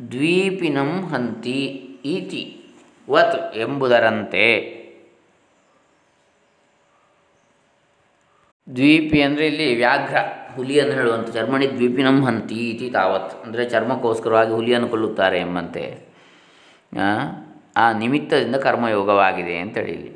[0.00, 1.60] ದ್ವೀಪಿನಂ ಹಂತಿ
[2.14, 2.42] ಇತಿ
[3.10, 4.46] ವತ್ ಎಂಬುದರಂತೆ.
[8.68, 10.16] ದ್ವೀಪಿ ಅಂದರೆ ಇಲ್ಲಿ ವ್ಯಾಘ್ರ
[10.56, 13.34] ಹುಲಿಯನ್ನು ಹೇಳುವಂಥ ಚರ್ಮಣಿ ದ್ವೀಪಿನಂ ಹಂತಿ ಇತಿ ತಾವತ್.
[13.44, 15.84] ಅಂದರೆ ಚರ್ಮಕ್ಕೋಸ್ಕರವಾಗಿ ಹುಲಿಯನ್ನು ಕೊಲ್ಲುತ್ತಾರೆ ಎಂಬಂತೆ.
[17.76, 20.12] ಆ ನಿಮಿತ್ತದಿಂದ ಕರ್ಮಯೋಗವಾಗಿದೆ ಅಂತೇಳಿ ಇಲ್ಲಿ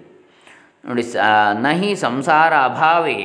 [0.89, 1.17] ನೋಡಿ, ಸ
[1.67, 3.21] ನಹಿ ಸಂಸಾರ ಅಭಾವೇ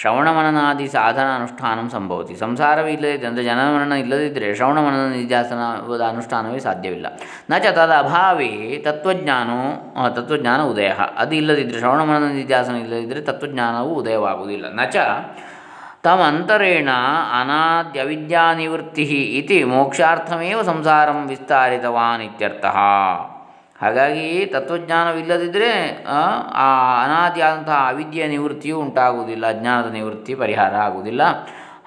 [0.00, 2.34] ಶ್ರವಣಮನನಾದಿ ಸಾಧನ ಅನುಷ್ಠಾನ ಸಂಭವತಿ.
[2.36, 7.06] ಸಂಸಾರವೇ ಇಲ್ಲದಿದ್ದರೆ ಅಂದರೆ ಜನಮರಣ ಇಲ್ಲದಿದ್ದರೆ ಶ್ರವಣ ಮನನ ನಿಧ್ಯಾಸನದ ಅನುಷ್ಠಾನವೇ ಸಾಧ್ಯವಿಲ್ಲ.
[7.50, 8.50] ನಚ ತದ ಅಭಾವೇ
[8.86, 9.60] ತತ್ವಜ್ಞಾನೋ
[10.16, 10.88] ತತ್ವಜ್ಞಾನ ಉದಯ.
[11.22, 14.66] ಅದು ಇಲ್ಲದಿದ್ದರೆ ಶ್ರವಣಮನನ ನಿಧ್ಯಾಸನ ಇಲ್ಲದಿದ್ದರೆ ತತ್ವಜ್ಞಾನವು ಉದಯವಾಗುವುದಿಲ್ಲ.
[14.80, 14.96] ನ ಚ
[16.04, 16.88] ತಮಂತರೇಣ
[17.40, 19.02] ಅನಾದ್ಯವಿದ್ಯಾನಿವೃತ್ತಿ
[19.38, 22.64] ಇತಿ ಮೋಕ್ಷಾರ್ಥಮೇವ ಸಂಸಾರಂ ವಿಸ್ತಾರಿತವಾನ್ ಇತ್ಯರ್ಥ.
[23.82, 26.04] ಹಾಗಾಗಿ ತತ್ವಜ್ಞಾನವಿಲ್ಲದಿದ್ದರೆ
[26.56, 26.68] ಆ
[27.04, 31.22] ಅನಾದಿಯಾದಂತಹ ಅವಿದ್ಯೆಯ ನಿವೃತ್ತಿಯು ಉಂಟಾಗುವುದಿಲ್ಲ, ಅಜ್ಞಾನದ ನಿವೃತ್ತಿ ಪರಿಹಾರ ಆಗುವುದಿಲ್ಲ.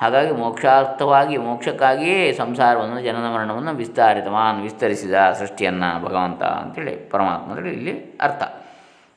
[0.01, 8.43] ಹಾಗಾಗಿ ಮೋಕ್ಷಾರ್ಥವಾಗಿ, ಮೋಕ್ಷಕ್ಕಾಗಿಯೇ ಸಂಸಾರವನ್ನು, ಜನನ ಮರಣವನ್ನು ವಿಸ್ತಾರಿತವಾನ್, ವಿಸ್ತರಿಸಿದ ಸೃಷ್ಟಿಯನ್ನು ಭಗವಂತ ಅಂತೇಳಿ ಪರಮಾತ್ಮದಲ್ಲಿ ಇಲ್ಲಿ ಅರ್ಥ.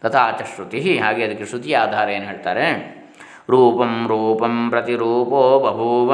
[0.02, 2.99] ತಥಾಚ ಶ್ರುತಿ, ಹಾಗೆ ಅದಕ್ಕೆ ಶ್ರುತಿಯ ಆಧಾರ ಏನು ಹೇಳ್ತಾರೆ?
[3.50, 6.12] ರೂಪಂ ರೂಪಂ ಪ್ರತಿರೂಪೋ ಬಭೂವ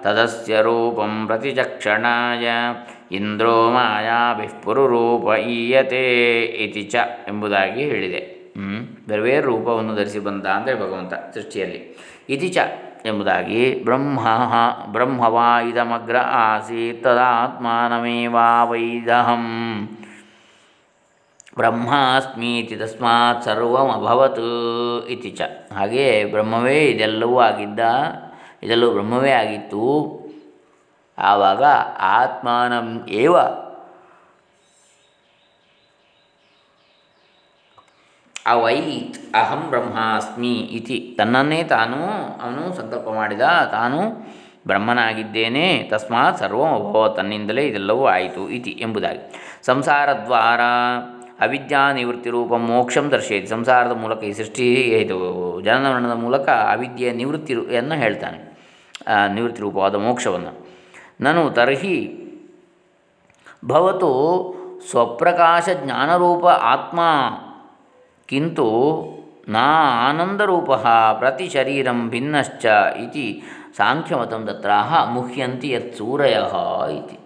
[0.00, 2.46] ತದಸ್ಯ ರೂಪಂ ಪ್ರತಿಚಕ್ಷಣಾಯ
[3.14, 3.56] ಇಂದ್ರೋ
[4.86, 6.02] ರೂಪ ಈಯತೆ
[6.64, 8.20] ಇತಿ ಚ ಎಂಬುದಾಗಿ ಹೇಳಿದೆ.
[9.08, 11.80] ಬೇರೆ ಬೇರೆ ರೂಪವನ್ನು ಧರಿಸಿ ಬಂದ ಅಂದರೆ ಭಗವಂತ ಸೃಷ್ಟಿಯಲ್ಲಿ.
[12.30, 12.58] ಇತಿ ಚ
[13.06, 14.20] ಎಂಬುದಾಗಿ ಬ್ರಹ್ಮ,
[14.92, 19.44] ಬ್ರಹ್ಮವಾ ಇದಮಗ್ರ ಆಸೀತ್, ತದಾತ್ಮಾನಮೇವಾ ವೈದಹಂ.
[21.58, 24.42] ಬ್ರಹ್ಮಾಸ್ಮೀತಿ ತಸ್ಮಾತ್ ಸರ್ವಮಭವತ್
[25.08, 25.42] ಇತಿ ಚ.
[25.74, 27.80] ಹಾಗೆಯೇ ಬ್ರಹ್ಮವೇ ಇದೆಲ್ಲವೂ ಆಗಿದ್ದ,
[28.62, 29.84] ಇದೆಲ್ಲವೂ ಬ್ರಹ್ಮವೇ ಆಗಿತ್ತು.
[31.18, 31.64] ಆವಾಗ
[32.18, 33.36] ಆತ್ಮಾನಂ ಏವ?
[38.46, 41.14] ಅವೈತ್ ಅಹಂ ಬ್ರಹ್ಮಾಸ್ಮಿ ಇತಿ.
[41.18, 41.98] ತನ್ನನ್ನೇ ತಾನು,
[42.42, 43.98] ಅವನು ಸಂಕಲ್ಪ ಮಾಡಿದ, ತಾನು
[44.66, 49.22] ಬ್ರಹ್ಮನಾಗಿದ್ದೇನೆ, ತಸ್ಮಾತ್ ಸರ್ವ ಅಭವ ತನ್ನಿಂದಲೇ ಇದೆಲ್ಲವೂ ಆಯಿತು ಇತಿ ಎಂಬುದಾಗಿ.
[49.66, 50.60] ಸಂಸಾರದ್ವಾರ
[51.40, 53.46] ಅವಿದ್ಯಾ ನಿವೃತ್ತಿ ರೂಪ ಮೋಕ್ಷಂ ದರ್ಶಯತಿ.
[53.46, 54.66] ಸಂಸಾರದ ಮೂಲಕ ಈ ಸೃಷ್ಟಿ
[55.02, 55.18] ಇದು
[55.60, 58.38] ಜನನಮರಣದ ಮೂಲಕ ಅವಿದ್ಯೆಯ ನಿವೃತ್ತಿಯನ್ನು ಹೇಳ್ತಾನೆ.
[59.34, 60.52] ನಿವೃತ್ತಿ ರೂಪವಾದ ಮೋಕ್ಷವನ್ನು.
[61.20, 61.96] ನಾನು ತರ್ಹಿ
[63.64, 64.10] ಭವತು
[64.90, 67.00] ಸ್ವಪ್ರಕಾಶ ಜ್ಞಾನರೂಪ ಆತ್ಮ
[68.28, 68.68] ಕಿಂತು
[69.48, 69.66] ನಾ
[70.08, 70.70] ಆನಂದರೂಪ
[71.18, 72.64] ಪ್ರತಿ ಶರೀರಂ ಭಿನ್ನಶ್ಚ
[73.04, 73.42] ಇತಿ.
[73.76, 74.70] ಸಾಂಖ್ಯಮತಂ ತತ್ರ
[75.10, 76.36] ಮುಹ್ಯಂತಿ ಯತ್ ಸೂರಯ
[76.98, 77.18] ಇತಿ.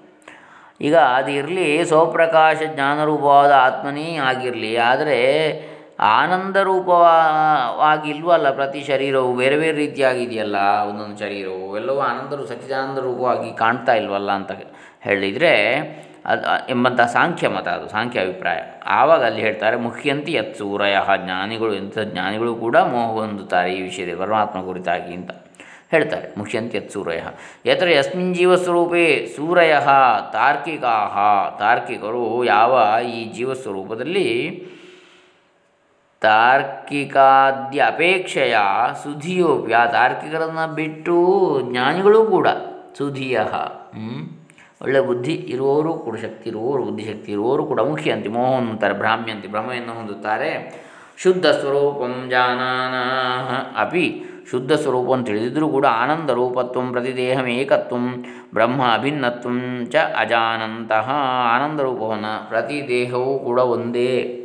[0.82, 5.18] ಈಗ ಅದಿರಲಿ ಸ್ವಪ್ರಕಾಶ ಜ್ಞಾನರೂಪವಾದ ಆತ್ಮನೇ ಆಗಿರಲಿ, ಆದರೆ
[6.18, 9.30] ಆನಂದ ರೂಪವಾಗಿಲ್ವಲ್ಲ ಪ್ರತಿ ಶರೀರವು?
[9.36, 10.56] ಬೇರೆ ಬೇರೆ ರೀತಿಯಾಗಿದೆಯಲ್ಲ
[10.90, 11.66] ಒಂದೊಂದು ಶರೀರವು?
[11.76, 14.52] ಎಲ್ಲವೂ ಆನಂದರು, ಸಚ್ಚಿದಾನಂದ ರೂಪವಾಗಿ ಕಾಣ್ತಾ ಇಲ್ವಲ್ಲ ಅಂತ
[15.00, 15.52] ಹೇಳಿದರೆ
[16.32, 18.58] ಅದು ಎಂಬಂಥ ಸಾಂಖ್ಯ ಮತ ಅದು, ಸಾಂಖ್ಯ ಅಭಿಪ್ರಾಯ.
[18.98, 24.58] ಆವಾಗ ಅಲ್ಲಿ ಹೇಳ್ತಾರೆ, ಮುಖ್ಯಂತಿ ಯತ್ ಸೂರಯ ಜ್ಞಾನಿಗಳು, ಎಂಥ ಜ್ಞಾನಿಗಳು ಕೂಡ ಮೋಹ ಹೊಂದುತ್ತಾರೆ ಈ ವಿಷಯದಲ್ಲಿ, ಪರಮಾತ್ಮ
[24.62, 25.30] ಕುರಿತಾಗಿ ಅಂತ.
[25.92, 26.28] ಹೇಳ್ತಾರೆ.
[26.38, 27.20] ಮುಖ್ಯಂತಿ ಯತ್ ಸೂರಯ.
[27.66, 29.72] ಯತ್ರ ಯಸ್ಮಿನ್ ಜೀವಸ್ವರೂಪೇ ಸೂರಯ
[30.32, 30.94] ತಾರ್ಕಿಕಾ.
[31.58, 34.28] ತಾರ್ಕಿಕರು ಯಾವ ಈ ಜೀವಸ್ವರೂಪದಲ್ಲಿ
[36.20, 38.56] ತಾರ್ಕಿಕಾದ್ಯ ಅಪೇಕ್ಷೆಯ
[39.02, 41.16] ಸುಧಿಯೋಪಿ ಆ ತಾರ್ಕಿಕರನ್ನು ಬಿಟ್ಟು
[41.70, 42.48] ಜ್ಞಾನಿಗಳು ಕೂಡ
[42.98, 43.40] ಸುಧಿಯ.
[44.82, 49.92] ಒಳ್ಳೆ ಬುದ್ಧಿ ಇರುವವರು ಕೂಡ, ಶಕ್ತಿ ಇರುವವರು ಬುದ್ಧಿಶಕ್ತಿ ಇರುವವರು ಕೂಡ ಮುಖ್ಯ ಅಂತಿ ಮೋಹ ಅಂತಾರೆ ಭ್ರಾಮ್ಯಂತಿ ಭ್ರಮೆಯನ್ನು
[49.92, 50.50] ಹೊಂದುತ್ತಾರೆ.
[51.18, 52.94] ಶುದ್ಧ ಸ್ವರೂಪಂ ಜಾನಾನ.
[53.80, 57.96] ಅಪಿ ಶುದ್ಧ ಸ್ವರೂಪವನ್ನು ತಿಳಿದಿದ್ದರೂ ಕೂಡ ಆನಂದ ರೂಪತ್ವ ಪ್ರತಿದೇಹಂ ಏಕತ್ವ
[58.54, 59.50] ಬ್ರಹ್ಮ ಅಭಿನ್ನತ್ವ
[59.90, 61.10] ಚ ಅಜಾನಂತಹ
[61.54, 64.38] ಆನಂದ ರೂಪವನ್ನು ಪ್ರತಿ ದೇಹವೂ ಕೂಡ ಒಂದೇ.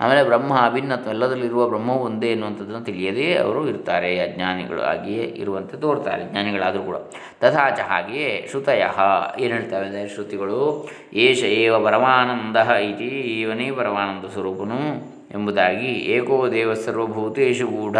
[0.00, 6.82] ಆಮೇಲೆ ಬ್ರಹ್ಮ ಅಭಿನ್ನತ್ವ ಎಲ್ಲದರಲ್ಲಿರುವ ಬ್ರಹ್ಮವು ಒಂದೇ ಎನ್ನುವಂಥದ್ದನ್ನು ತಿಳಿಯದೇ ಅವರು ಇರ್ತಾರೆ, ಅಜ್ಞಾನಿಗಳು ಹಾಗೆಯೇ ಇರುವಂತೆ ತೋರ್ತಾರೆ ಜ್ಞಾನಿಗಳಾದರೂ
[6.82, 6.96] ಕೂಡ.
[7.40, 8.84] ತಥಾಚ ಹಾಗೆಯೇ ಶ್ರುತಯ.
[9.38, 10.88] ಏನು ಹೇಳ್ತಾವೆ ಅಂದರೆ ಶ್ರುತಿಗಳು?
[11.14, 15.19] ಏಷ ಏವ ಪರಮಾನಂದ ಇತಿ, ಇವನೇ ಪರಮಾನಂದ ಸ್ವರೂಪನು.
[15.30, 17.96] ಎಂಬುದಾಗಿ ಏಕೋ ದೇವ ಸರ್ವಭೂತೇಶು ಗೂಢ.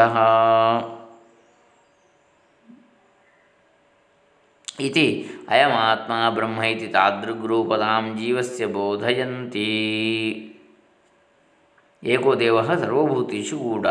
[4.80, 9.66] ಇತಿ ಅಯಮಾತ್ಮ ಬ್ರಹ್ಮ ಇತಿ ತಾದೃಗ್ರೂಪದಾಂ ಜೀವಸ್ಯ ಬೋಧಯಂತಿ.
[12.04, 13.86] ಏಕೋ ದೇವ ಸರ್ವಭೂತೇಶು ಗೂಢ.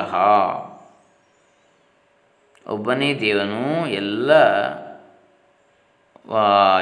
[2.67, 4.32] ಒಬ್ಬನೇ ದೇವನು ಎಲ್ಲ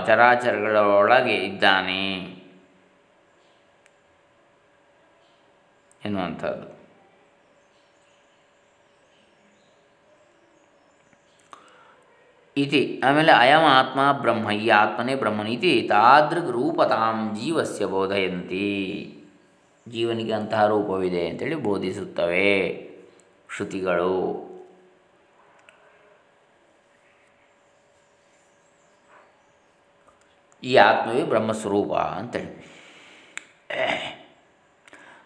[0.06, 2.37] ಚರಾಚರಗಳ ಒಳಗೆ ಇದ್ದಾನೆ.
[6.08, 6.78] ಎನ್ನುವಂಥದ್ದು.
[12.58, 18.74] ಇತಿ, ಆಮೇಲೆ ಅಯಂ ಆತ್ಮ ಬ್ರಹ್ಮ, ಈ ಆತ್ಮನೇ ಬ್ರಹ್ಮನಿತಿ ತಾದೃಗ್ ರೂಪತಾಂ ಜೀವಸ್ಯ ಬೋಧಯಂತಿ.
[19.88, 22.50] ಜೀವನಿಗೆ ಅಂತಹ ರೂಪವಿದೆ ಅಂತೇಳಿ ಬೋಧಿಸುತ್ತವೆ
[23.56, 24.14] ಶ್ರುತಿಗಳು.
[30.64, 32.52] ಈ ಆತ್ಮವೇ ಬ್ರಹ್ಮಸ್ವರೂಪ ಅಂತೇಳಿ.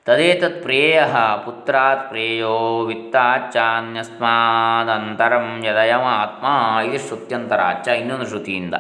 [0.08, 1.04] ತದೇತತ್ ಪ್ರೇಯ
[1.46, 6.46] ಪುತ್ರಾತ್ ಪ್ರೇಯೋ ವಿತ್ತಾಚ್ಚಾನ್ಯಸ್ಮಾದಂತರಂ ಯದಯಮ ಆತ್ಮ
[6.88, 8.74] ಇದು ಶ್ರುತ್ಯಂತರಾಚ ಇನ್ನೊಂದು ಶ್ರುತಿಯಿಂದ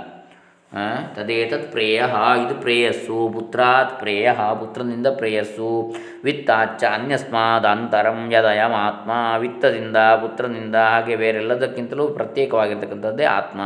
[1.15, 2.03] ತದೇತತ್ ಪ್ರೇಯ
[2.41, 12.13] ಇದು ಪ್ರೇಯಸ್ಸು ಪುತ್ರಾತ್ ಪ್ರೇಯ ಪುತ್ರನಿಂದ ಪ್ರೇಯಸ್ಸು ವಿತ್ತಾಚ್ಚ ಅನ್ಯಸ್ಮಾದ ಅಂತರಂ ಯದಯಂ ಆತ್ಮ ವಿತ್ತದಿಂದ ಪುತ್ರನಿಂದ ಹಾಗೆ ಬೇರೆಲ್ಲದಕ್ಕಿಂತಲೂ
[12.13, 13.61] ಪ್ರತ್ಯೇಕವಾಗಿರ್ತಕ್ಕಂಥದ್ದೇ ಆತ್ಮ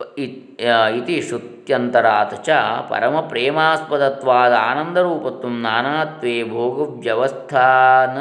[0.00, 2.50] ಇತಿ ಶ್ರುತ್ಯಂತರಾತ್ ಚ
[2.88, 8.18] ಪರಮ ಪ್ರೇಮಾಸ್ಪದತ್ವಾದ ಆನಂದರೂಪತ್ವ ನಾನಾತ್ವೇ ಭೋಗವ್ಯವಸ್ಥಾನ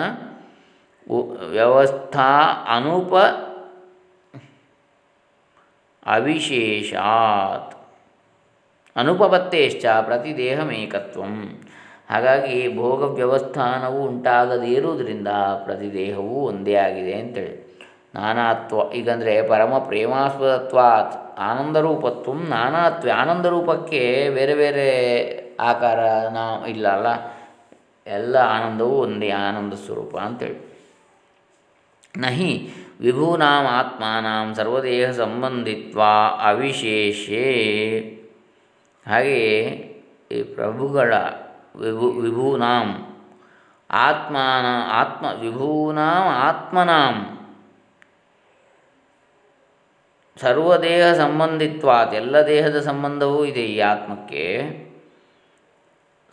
[1.50, 2.40] ವ್ಯವಸ್ಥಾ
[2.76, 3.16] ಅನುಪ
[6.06, 7.76] ಅವಿಶೇಷಾತ್.
[8.96, 11.24] ಅನುಪಪತ್ತೇಶ್ಚ ಪ್ರತಿದೇಹಮೇಕತ್ವ.
[12.10, 14.02] ಹಾಗಾಗಿ ಭೋಗ ವ್ಯವಸ್ಥಾನವು
[14.64, 15.28] ಇರುವುದರಿಂದ
[15.64, 17.80] ಪ್ರತಿದೇಹವು ಒಂದೇ ಆಗಿದೆ ಅಂತೇಳಿ.
[18.16, 24.88] ನಾನಾತ್ವ, ಈಗಂದರೆ ಪರಮ ಪ್ರೇಮಾಸ್ಪದತ್ವಾತ್ ಆನಂದರೂಪತ್ವ ನಾನಾತ್ವ ಆನಂದರೂಪಕ್ಕೆ ಬೇರೆ ಬೇರೆ
[25.60, 27.38] ಆಕಾರ ನಾ ಇಲ್ಲ ಅಲ್ಲ?
[28.08, 30.68] ಎಲ್ಲ ಆನಂದವೂ ಒಂದೇ ಆನಂದ ಸ್ವರೂಪ ಅಂತೇಳಿ.
[32.18, 32.70] ನಹಿ
[33.02, 36.02] ವಿಭೂನಾಂ ಆತ್ಮಾನಾಂ ಸರ್ವದೇಹ ಸಂಬಂಧಿತ್ವ
[36.44, 37.44] ಅವಿಶೇಷೇ.
[39.08, 39.60] ಹಾಗೆಯೇ
[40.32, 41.14] ಈ ಪ್ರಭುಗಳ
[41.76, 43.16] ವಿಭು, ವಿಭೂನಾಂ
[43.92, 47.37] ಆತ್ಮಾನ, ಆತ್ಮ, ವಿಭೂನಾಂ ಆತ್ಮನಾಂ
[50.42, 54.44] ಸರ್ವದೇಹ ಸಂಬಂಧಿತ್ವಾತ್ ಎಲ್ಲ ದೇಹದ ಸಂಬಂಧವೂ ಇದೆ ಈ ಆತ್ಮಕ್ಕೆ.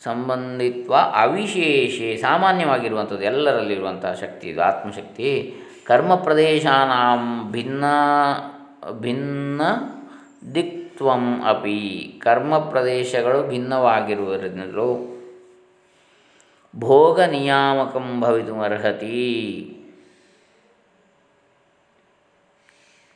[0.03, 5.55] ಸಂಬಂಧಿತ್ವ ಅವಿಶೇಷೆ, ಸಾಮಾನ್ಯವಾಗಿರುವಂಥದ್ದು ಎಲ್ಲರಲ್ಲಿರುವಂಥ ಶಕ್ತಿ ಇದು, ಆತ್ಮಶಕ್ತಿ.
[5.85, 7.85] ಕರ್ಮ ಪ್ರದೇಶಾನಾಂ ಭಿನ್ನ
[8.93, 9.63] ಭಿನ್ನ
[10.55, 12.15] ದಿಕ್ತ್ವಂ ಅಪಿ.
[12.23, 15.11] ಕರ್ಮ ಪ್ರದೇಶಗಳು ಭಿನ್ನವಾಗಿರುವುದರಿಂದಲೂ
[16.77, 18.25] ಭೋಗ ನಿಯಾಮಕಂ
[18.65, 19.81] ಅರ್ಹತಿ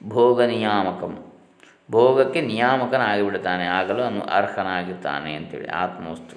[0.00, 1.14] ಭೋಗ ನಿಯಾಮಕಂ.
[1.90, 6.36] ಭೋಗಕ್ಕೆ ನಿಯಾಮಕನಾಗಿಬಿಡ್ತಾನೆ, ಆಗಲು ಅನು ಅರ್ಹನಾಗಿರ್ತಾನೆ ಅಂತೇಳಿ ಆತ್ಮವಸ್ತು.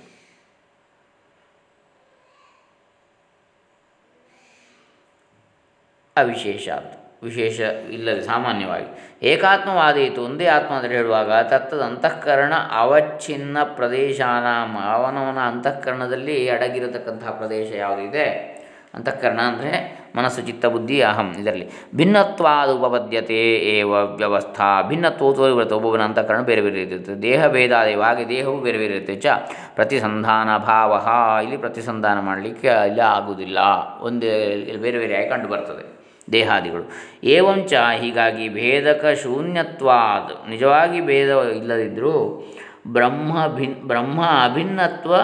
[6.15, 6.93] ಅವಿಶೇಷಾತ್
[7.23, 7.59] ವಿಶೇಷ
[7.95, 8.87] ಇಲ್ಲದೆ ಸಾಮಾನ್ಯವಾಗಿ.
[9.31, 14.75] ಏಕಾತ್ಮವಾದೀತು, ಒಂದೇ ಆತ್ಮ ಅಂತ ಹೇಳುವಾಗ ತತ್ತದ ಅಂತಃಕರಣ ಅವಚ್ಛಿನ್ನ ಪ್ರದೇಶಾನಾಮ.
[14.95, 18.25] ಅವನವನ ಅಂತಃಕರಣದಲ್ಲಿ ಅಡಗಿರತಕ್ಕಂತಹ ಪ್ರದೇಶ ಯಾವುದಿದೆ
[18.93, 19.73] ಅಂತಃಕರಣ ಅಂದರೆ
[20.15, 21.69] ಮನಸ್ಸು, ಚಿತ್ತ, ಬುದ್ಧಿ, ಅಹಂ ಇದರಲ್ಲಿ.
[21.95, 24.81] ಭಿನ್ನತ್ವಾದ ಉಪಪದ್ಯತೆ ಏವ ವ್ಯವಸ್ಥಾ.
[24.81, 29.15] ಭಿನ್ನತ್ವ ಇರುತ್ತೆ ಒಬ್ಬೊಬ್ಬನ ಅಂತಃಕರಣ ಬೇರೆ ಬೇರೆ ಇರುತ್ತೆ ದೇಹ ಭೇದಾದೇವ ಹಾಗೆ ದೇಹವು ಬೇರೆ ಬೇರೆ ಇರುತ್ತೆ.
[29.15, 29.25] ಚ,
[29.75, 31.07] ಪ್ರತಿಸಂಧಾನ ಭಾವ.
[31.43, 33.57] ಇಲ್ಲಿ ಪ್ರತಿಸಂಧಾನ ಮಾಡಲಿಕ್ಕೆ ಇಲ್ಲ ಆಗುವುದಿಲ್ಲ.
[34.01, 36.91] ಒಂದೇ, ಬೇರೆ ಬೇರೆಯಾಗಿ ಕಂಡು ಬರ್ತದೆ ದೇಹಾದಿಗಳು.
[37.23, 40.49] ಏವಂಚ ಹೀಗಾಗಿ ಭೇದಕ ಶೂನ್ಯತ್ವಾದ.
[40.49, 42.47] ನಿಜವಾಗಿ ಭೇದ ಇಲ್ಲದಿದ್ದರೂ
[42.87, 45.15] ಬ್ರಹ್ಮ ಭಿನ್, ಬ್ರಹ್ಮ ಅಭಿನ್ನತ್ವ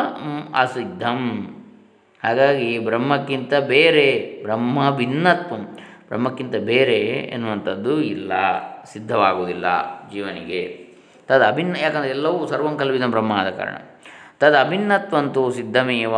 [0.56, 1.54] ಅಸಿದ್ಧಂ.
[2.24, 5.78] ಹಾಗಾಗಿ ಬ್ರಹ್ಮಕ್ಕಿಂತ ಬೇರೆ ಬ್ರಹ್ಮ ಭಿನ್ನತ್ವಂ,
[6.08, 8.32] ಬ್ರಹ್ಮಕ್ಕಿಂತ ಬೇರೆ ಎನ್ನುವಂಥದ್ದು ಇಲ್ಲ,
[8.94, 9.66] ಸಿದ್ಧವಾಗುವುದಿಲ್ಲ
[10.10, 10.88] ಜೀವನಿಗೆ.
[11.28, 12.76] ತದ ಅಭಿನ್ನ, ಯಾಕಂದರೆ ಎಲ್ಲವೂ ಸರ್ವಂ
[13.12, 13.76] ಬ್ರಹ್ಮ ಆದ ಕಾರಣ.
[14.40, 16.16] ತದ್ ಅಭಿನ್ನತ್ವಂತೂ ಸಿದ್ಧಮೇವ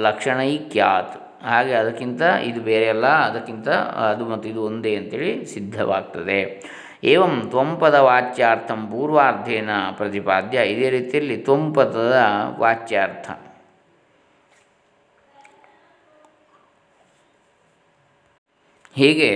[0.00, 3.68] ಲಕ್ಷಣೈಕ್ಯಾತ್ ಹಾಗೆ ಅದಕ್ಕಿಂತ ಇದು ಬೇರೆ ಅಲ್ಲ, ಅದಕ್ಕಿಂತ
[4.08, 6.64] ಅದು ಮತ್ತು ಇದು ಒಂದೇ ಅಂತೇಳಿ ಸಿದ್ಧವಾಗ್ತದೆ.
[7.04, 10.58] ಏವಂ ತ್ವಂಪದ ವಾಚ್ಯಾರ್ಥಂ ಪೂರ್ವಾರ್ಧೇನ ಪ್ರತಿಪಾದ್ಯ.
[10.58, 12.16] ಇದೇ ರೀತಿಯಲ್ಲಿ ತ್ವಂಪದದ
[12.58, 13.30] ವಾಚ್ಯಾರ್ಥ.
[18.96, 19.30] ಹೀಗೆ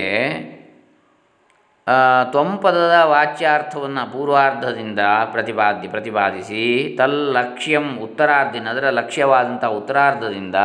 [2.23, 4.99] ತ್ವಂಪದದ ವಾಚ್ಯಾರ್ಥವನ್ನು ಪೂರ್ವಾರ್ಧದಿಂದ
[5.31, 10.55] ಪ್ರತಿಪಾದ್ಯ, ಪ್ರತಿಪಾದಿಸಿ ತಲ್ಲಕ್ಷ್ಯಂ ಉತ್ತರಾರ್ಧಿನ, ಅದರ ಲಕ್ಷ್ಯವಾದಂಥ ಉತ್ತರಾರ್ಧದಿಂದ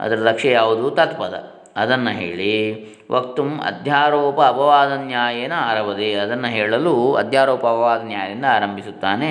[0.00, 0.90] ಅದರ ಲಕ್ಷ್ಯ ಯಾವುದು?
[0.90, 1.34] ತತ್ಪದ.
[1.76, 2.54] ಅದನ್ನು ಹೇಳಿ,
[3.12, 9.30] ವಕ್ತು ಅಧ್ಯಾರೋಪ ಅಪವಾದ ನ್ಯಾಯೇನ ಆರವದೆ, ಅದನ್ನು ಹೇಳಲು ಅಧ್ಯಾರೋಪ ಅಪವಾದ ನ್ಯಾಯದಿಂದ ಆರಂಭಿಸುತ್ತಾನೆ.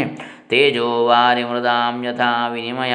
[0.49, 2.93] ತೇಜೋ ವಾರಿ ಮೃದಾಂ ಯಥಾ ವಿನಿಮಯ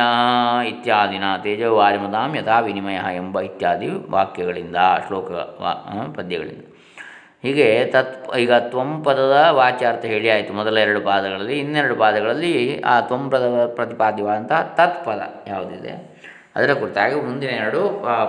[0.68, 5.30] ಇತ್ಯಾದಿನ ತೇಜೋ ವಾರಿ ಮೃದಾಂ ಯಥಾ ವಿನಿಮಯ ಎಂಬ ಇತ್ಯಾದಿ ವಾಕ್ಯಗಳಿಂದ, ಶ್ಲೋಕ
[6.16, 6.64] ಪದ್ಯಗಳಿಂದ.
[7.42, 13.30] ಹೀಗೆ ತತ್, ಈಗ ತ್ವಂ ಪದದ ವಾಚ್ಯಾರ್ಥ ಹೇಳಿ ಆಯಿತು ಮೊದಲ ಎರಡು ಪಾದಗಳಲ್ಲಿ, ಇನ್ನೆರಡು ಪಾದಗಳಲ್ಲಿ ಆ ತ್ವಂ
[13.30, 15.92] ಪದ ಪ್ರತಿಪಾದ್ಯವಾದಂತಹ ತತ್ಪದ ಯಾವುದಿದೆ?
[16.56, 17.80] ಅದರ ಕುರಿತಾಗಿ ಮುಂದಿನ ಎರಡು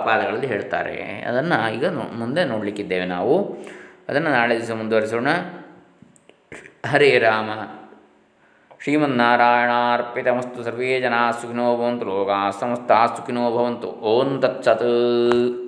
[0.06, 1.24] ಪಾದಗಳಲ್ಲಿ ಹೇಳ್ತಾರೆ.
[1.28, 1.86] ಅದನ್ನು ಈಗ
[2.18, 3.34] ಮುಂದೆ ನೋಡಲಿಕ್ಕಿದ್ದೇವೆ ನಾವು.
[4.08, 5.28] ಅದನ್ನು ನಾಳೆ ದಿವಸ ಮುಂದುವರಿಸೋಣ.
[6.90, 7.50] ಹರೇ ರಾಮ.
[8.82, 15.65] ಶ್ರೀಮನ್ನಾರಾಯಣಾರ್ಪಿತಮಸ್ತು ಸರ್ವೇ ಜನಾ ಸುಖಿನೋ ಭವಂತು ಲೋಕಾ ಸಮಸ್ತ ಸುಖಿನೋ ಭವಂತು ಓಂ ತತ್ಸತ್.